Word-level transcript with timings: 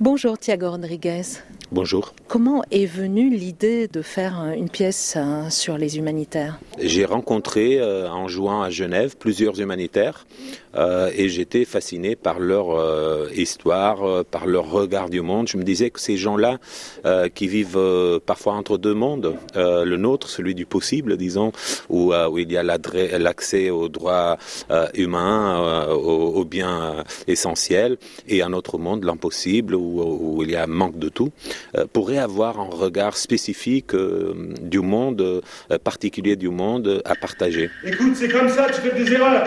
Bonjour 0.00 0.38
Thiago 0.38 0.70
Rodriguez. 0.70 1.42
Bonjour. 1.70 2.14
Comment 2.28 2.62
est 2.70 2.86
venue 2.86 3.28
l'idée 3.28 3.88
de 3.88 4.00
faire 4.00 4.42
une 4.56 4.70
pièce 4.70 5.16
hein, 5.16 5.50
sur 5.50 5.76
les 5.76 5.98
humanitaires? 5.98 6.58
J'ai 6.80 7.04
rencontré 7.04 7.78
euh, 7.78 8.08
en 8.08 8.26
jouant 8.26 8.62
à 8.62 8.70
Genève 8.70 9.16
plusieurs 9.18 9.60
humanitaires 9.60 10.26
euh, 10.76 11.10
et 11.14 11.28
j'étais 11.28 11.66
fasciné 11.66 12.16
par 12.16 12.38
leur 12.38 12.70
euh, 12.70 13.28
histoire, 13.36 14.24
par 14.24 14.46
leur 14.46 14.70
regard 14.70 15.10
du 15.10 15.20
monde. 15.20 15.46
Je 15.48 15.58
me 15.58 15.62
disais 15.62 15.90
que 15.90 16.00
ces 16.00 16.16
gens-là 16.16 16.58
qui 17.34 17.48
vivent 17.48 18.20
parfois 18.24 18.54
entre 18.54 18.78
deux 18.78 18.94
mondes, 18.94 19.34
le 19.54 19.96
nôtre, 19.96 20.28
celui 20.28 20.54
du 20.54 20.66
possible, 20.66 21.16
disons, 21.16 21.52
où, 21.88 22.12
où 22.14 22.38
il 22.38 22.52
y 22.52 22.56
a 22.56 22.62
l'accès 22.62 23.70
aux 23.70 23.88
droits 23.88 24.36
humains, 24.94 25.86
aux, 25.88 26.44
biens 26.44 27.04
essentiels, 27.26 27.96
et 28.26 28.42
un 28.42 28.52
autre 28.52 28.78
monde, 28.78 29.04
l'impossible, 29.04 29.74
où, 29.74 30.02
où 30.02 30.42
il 30.42 30.50
y 30.50 30.56
a 30.56 30.64
un 30.64 30.66
manque 30.66 30.98
de 30.98 31.08
tout. 31.08 31.30
Euh, 31.76 31.84
pourrait 31.92 32.18
avoir 32.18 32.58
un 32.60 32.68
regard 32.70 33.16
spécifique 33.16 33.94
euh, 33.94 34.54
du 34.60 34.80
monde, 34.80 35.20
euh, 35.20 35.78
particulier 35.78 36.36
du 36.36 36.48
monde 36.48 37.02
à 37.04 37.14
partager. 37.14 37.70
Écoute, 37.84 38.14
c'est 38.14 38.28
comme 38.28 38.48
ça, 38.48 38.66
tu 38.66 38.80
fais 38.80 38.96
des 38.98 39.12
erreurs. 39.12 39.44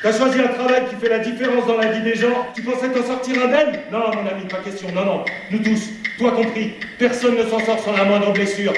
Tu 0.00 0.06
as 0.06 0.12
choisi 0.12 0.40
un 0.40 0.48
travail 0.48 0.82
qui 0.88 0.96
fait 0.96 1.08
la 1.08 1.18
différence 1.18 1.66
dans 1.66 1.76
la 1.76 1.92
vie 1.92 2.02
des 2.02 2.14
gens. 2.14 2.46
Tu 2.54 2.62
pensais 2.62 2.88
t'en 2.88 3.04
sortir 3.04 3.42
indemne 3.42 3.80
Non, 3.90 3.98
mon 4.14 4.28
ami, 4.28 4.46
pas 4.48 4.58
question. 4.58 4.88
Non, 4.94 5.04
non. 5.04 5.24
Nous 5.50 5.58
tous, 5.58 5.90
toi 6.18 6.32
compris, 6.32 6.74
personne 6.98 7.36
ne 7.36 7.42
s'en 7.42 7.58
sort 7.60 7.78
sans 7.80 7.96
la 7.96 8.04
moindre 8.04 8.32
blessure. 8.32 8.72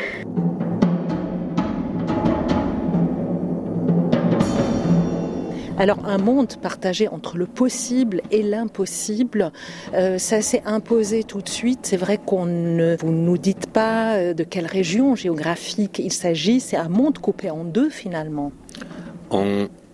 Alors 5.80 6.04
un 6.04 6.18
monde 6.18 6.56
partagé 6.60 7.08
entre 7.08 7.38
le 7.38 7.46
possible 7.46 8.20
et 8.30 8.42
l'impossible, 8.42 9.50
euh, 9.94 10.18
ça 10.18 10.42
s'est 10.42 10.60
imposé 10.66 11.24
tout 11.24 11.40
de 11.40 11.48
suite. 11.48 11.80
C'est 11.84 11.96
vrai 11.96 12.18
qu'on 12.18 12.44
ne 12.44 12.98
vous 13.00 13.12
nous 13.12 13.38
dites 13.38 13.66
pas 13.66 14.16
euh, 14.16 14.34
de 14.34 14.44
quelle 14.44 14.66
région 14.66 15.16
géographique 15.16 15.98
il 15.98 16.12
s'agit. 16.12 16.60
C'est 16.60 16.76
un 16.76 16.90
monde 16.90 17.16
coupé 17.16 17.48
en 17.48 17.64
deux 17.64 17.88
finalement. 17.88 18.52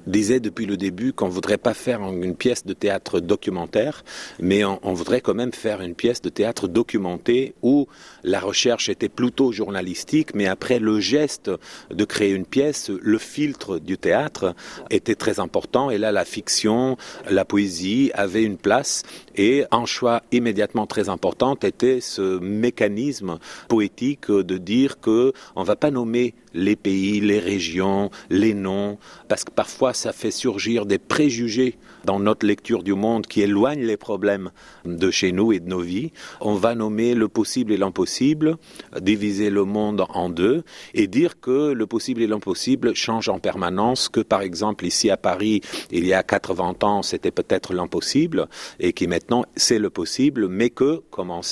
Disait 0.06 0.40
depuis 0.40 0.66
le 0.66 0.76
début 0.76 1.12
qu'on 1.12 1.28
voudrait 1.28 1.58
pas 1.58 1.74
faire 1.74 2.00
une 2.02 2.36
pièce 2.36 2.64
de 2.64 2.72
théâtre 2.72 3.20
documentaire, 3.20 4.04
mais 4.40 4.64
on, 4.64 4.94
voudrait 4.94 5.20
quand 5.20 5.34
même 5.34 5.52
faire 5.52 5.80
une 5.82 5.94
pièce 5.94 6.22
de 6.22 6.28
théâtre 6.28 6.68
documentée 6.68 7.54
où 7.62 7.86
la 8.24 8.40
recherche 8.40 8.88
était 8.88 9.08
plutôt 9.08 9.52
journalistique, 9.52 10.34
mais 10.34 10.46
après 10.46 10.78
le 10.78 11.00
geste 11.00 11.50
de 11.90 12.04
créer 12.04 12.32
une 12.32 12.46
pièce, 12.46 12.90
le 12.90 13.18
filtre 13.18 13.78
du 13.78 13.98
théâtre 13.98 14.54
était 14.90 15.14
très 15.14 15.40
important. 15.40 15.90
Et 15.90 15.98
là 15.98 16.12
la 16.12 16.24
fiction, 16.24 16.96
la 17.28 17.44
poésie 17.44 18.10
avait 18.14 18.42
une 18.42 18.58
place 18.58 19.02
et 19.34 19.64
un 19.70 19.84
choix 19.84 20.22
immédiatement 20.32 20.86
très 20.86 21.08
important 21.08 21.56
était 21.62 22.00
ce 22.00 22.38
mécanisme 22.38 23.38
poétique 23.68 24.30
de 24.30 24.58
dire 24.58 25.00
que 25.00 25.32
on 25.54 25.62
va 25.62 25.76
pas 25.76 25.90
nommer 25.90 26.34
les 26.54 26.76
pays, 26.76 27.20
les 27.20 27.38
régions, 27.38 28.10
les 28.30 28.54
noms, 28.54 28.98
parce 29.28 29.44
que 29.44 29.50
parfois 29.50 29.92
ça 29.96 30.12
fait 30.12 30.30
surgir 30.30 30.86
des 30.86 30.98
préjugés 30.98 31.78
dans 32.04 32.20
notre 32.20 32.46
lecture 32.46 32.82
du 32.82 32.94
monde 32.94 33.26
qui 33.26 33.40
éloignent 33.40 33.84
les 33.84 33.96
problèmes 33.96 34.50
de 34.84 35.10
chez 35.10 35.32
nous 35.32 35.52
et 35.52 35.60
de 35.60 35.68
nos 35.68 35.80
vies. 35.80 36.12
On 36.40 36.54
va 36.54 36.74
nommer 36.74 37.14
le 37.14 37.28
possible 37.28 37.72
et 37.72 37.76
l'impossible, 37.76 38.56
diviser 39.00 39.50
le 39.50 39.64
monde 39.64 40.04
en 40.10 40.28
deux 40.28 40.62
et 40.94 41.06
dire 41.06 41.40
que 41.40 41.72
le 41.72 41.86
possible 41.86 42.22
et 42.22 42.26
l'impossible 42.26 42.94
changent 42.94 43.28
en 43.28 43.38
permanence, 43.38 44.08
que 44.08 44.20
par 44.20 44.42
exemple 44.42 44.86
ici 44.86 45.10
à 45.10 45.16
Paris, 45.16 45.62
il 45.90 46.06
y 46.06 46.12
a 46.12 46.22
80 46.22 46.76
ans, 46.82 47.02
c'était 47.02 47.32
peut-être 47.32 47.72
l'impossible 47.72 48.48
et 48.78 48.92
qui 48.92 49.06
maintenant 49.08 49.44
c'est 49.56 49.78
le 49.78 49.90
possible, 49.90 50.48
mais 50.48 50.70
que, 50.70 51.02
comme 51.10 51.30
on 51.30 51.42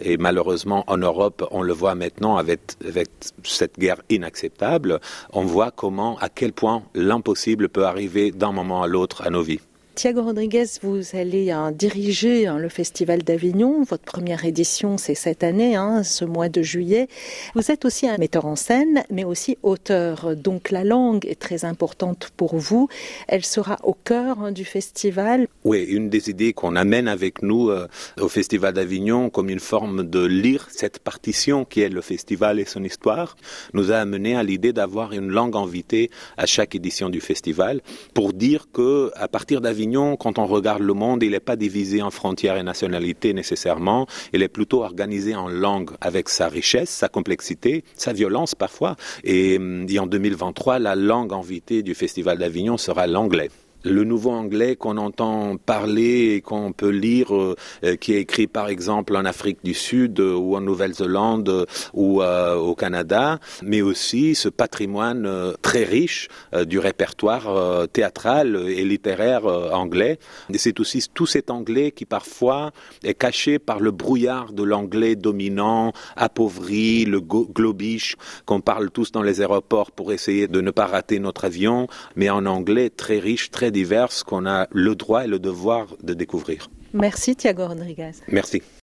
et 0.00 0.16
malheureusement, 0.16 0.84
en 0.86 0.96
Europe, 0.96 1.46
on 1.50 1.62
le 1.62 1.72
voit 1.72 1.94
maintenant 1.94 2.36
avec, 2.36 2.60
avec 2.86 3.08
cette 3.44 3.78
guerre 3.78 4.02
inacceptable. 4.10 5.00
On 5.32 5.44
voit 5.44 5.70
comment, 5.70 6.18
à 6.18 6.28
quel 6.28 6.52
point 6.52 6.82
l'impossible 6.94 7.68
peut 7.68 7.86
arriver 7.86 8.30
d'un 8.30 8.52
moment 8.52 8.82
à 8.82 8.86
l'autre 8.86 9.22
à 9.22 9.30
nos 9.30 9.42
vies. 9.42 9.60
Thiago 9.94 10.22
Rodriguez, 10.22 10.66
vous 10.82 11.02
allez 11.12 11.52
hein, 11.52 11.70
diriger 11.70 12.48
hein, 12.48 12.58
le 12.58 12.68
Festival 12.68 13.22
d'Avignon. 13.22 13.84
Votre 13.84 14.02
première 14.02 14.44
édition, 14.44 14.98
c'est 14.98 15.14
cette 15.14 15.44
année, 15.44 15.76
hein, 15.76 16.02
ce 16.02 16.24
mois 16.24 16.48
de 16.48 16.62
juillet. 16.62 17.06
Vous 17.54 17.70
êtes 17.70 17.84
aussi 17.84 18.08
un 18.08 18.18
metteur 18.18 18.44
en 18.44 18.56
scène, 18.56 19.04
mais 19.08 19.22
aussi 19.22 19.56
auteur. 19.62 20.34
Donc 20.34 20.72
la 20.72 20.82
langue 20.82 21.24
est 21.26 21.38
très 21.38 21.64
importante 21.64 22.30
pour 22.36 22.56
vous. 22.56 22.88
Elle 23.28 23.44
sera 23.44 23.78
au 23.84 23.94
cœur 23.94 24.50
du 24.50 24.64
festival. 24.64 25.46
Oui, 25.62 25.84
une 25.84 26.10
des 26.10 26.28
idées 26.28 26.52
qu'on 26.52 26.74
amène 26.74 27.06
avec 27.06 27.42
nous 27.42 27.70
euh, 27.70 27.86
au 28.20 28.28
Festival 28.28 28.74
d'Avignon 28.74 29.30
comme 29.30 29.48
une 29.48 29.60
forme 29.60 30.02
de 30.02 30.24
lire 30.24 30.66
cette 30.70 30.98
partition 30.98 31.64
qui 31.64 31.82
est 31.82 31.88
le 31.88 32.00
festival 32.00 32.58
et 32.58 32.64
son 32.64 32.82
histoire, 32.82 33.36
nous 33.74 33.92
a 33.92 33.96
amené 33.96 34.34
à 34.34 34.42
l'idée 34.42 34.72
d'avoir 34.72 35.12
une 35.12 35.28
langue 35.28 35.56
invitée 35.56 36.10
à 36.36 36.46
chaque 36.46 36.74
édition 36.74 37.10
du 37.10 37.20
festival 37.20 37.80
pour 38.12 38.32
dire 38.32 38.66
que 38.72 39.12
à 39.14 39.28
partir 39.28 39.60
d'Avignon 39.60 39.83
quand 40.18 40.38
on 40.38 40.46
regarde 40.46 40.82
le 40.82 40.94
monde, 40.94 41.22
il 41.22 41.30
n'est 41.30 41.40
pas 41.40 41.56
divisé 41.56 42.02
en 42.02 42.10
frontières 42.10 42.56
et 42.56 42.62
nationalités 42.62 43.32
nécessairement. 43.32 44.06
Il 44.32 44.42
est 44.42 44.48
plutôt 44.48 44.82
organisé 44.82 45.34
en 45.34 45.48
langue 45.48 45.90
avec 46.00 46.28
sa 46.28 46.48
richesse, 46.48 46.90
sa 46.90 47.08
complexité, 47.08 47.84
sa 47.96 48.12
violence 48.12 48.54
parfois. 48.54 48.96
Et, 49.22 49.54
et 49.88 49.98
en 49.98 50.06
2023, 50.06 50.78
la 50.78 50.94
langue 50.94 51.32
invitée 51.32 51.82
du 51.82 51.94
Festival 51.94 52.38
d'Avignon 52.38 52.76
sera 52.76 53.06
l'anglais 53.06 53.50
le 53.84 54.04
nouveau 54.04 54.30
anglais 54.30 54.76
qu'on 54.76 54.96
entend 54.96 55.56
parler 55.56 56.34
et 56.34 56.40
qu'on 56.40 56.72
peut 56.72 56.88
lire, 56.88 57.34
euh, 57.34 57.54
euh, 57.84 57.96
qui 57.96 58.14
est 58.14 58.20
écrit 58.20 58.46
par 58.46 58.68
exemple 58.68 59.16
en 59.16 59.24
Afrique 59.24 59.58
du 59.62 59.74
Sud 59.74 60.20
euh, 60.20 60.34
ou 60.34 60.56
en 60.56 60.60
Nouvelle-Zélande 60.60 61.66
ou 61.92 62.22
au 62.22 62.74
Canada, 62.74 63.38
mais 63.62 63.82
aussi 63.82 64.34
ce 64.34 64.48
patrimoine 64.48 65.54
très 65.62 65.84
riche 65.84 66.28
du 66.66 66.78
répertoire 66.78 67.88
théâtral 67.88 68.56
et 68.68 68.84
littéraire 68.84 69.44
anglais. 69.46 70.18
Et 70.52 70.58
c'est 70.58 70.80
aussi 70.80 71.04
tout 71.12 71.26
cet 71.26 71.50
anglais 71.50 71.90
qui 71.90 72.04
parfois 72.04 72.72
est 73.02 73.14
caché 73.14 73.58
par 73.58 73.80
le 73.80 73.90
brouillard 73.90 74.52
de 74.52 74.62
l'anglais 74.62 75.16
dominant, 75.16 75.92
appauvri, 76.16 77.04
le 77.04 77.20
globish 77.20 78.16
qu'on 78.46 78.60
parle 78.60 78.90
tous 78.90 79.12
dans 79.12 79.22
les 79.22 79.40
aéroports 79.40 79.90
pour 79.90 80.12
essayer 80.12 80.48
de 80.48 80.60
ne 80.60 80.70
pas 80.70 80.86
rater 80.86 81.18
notre 81.18 81.44
avion, 81.44 81.88
mais 82.16 82.30
en 82.30 82.46
anglais 82.46 82.90
très 82.90 83.18
riche, 83.18 83.50
très 83.50 83.70
diverses 83.74 84.22
qu'on 84.22 84.46
a 84.46 84.66
le 84.72 84.94
droit 84.94 85.24
et 85.24 85.28
le 85.28 85.38
devoir 85.38 85.86
de 86.02 86.14
découvrir. 86.14 86.70
Merci 86.94 87.36
Thiago 87.36 87.66
Rodriguez. 87.66 88.12
Merci. 88.28 88.62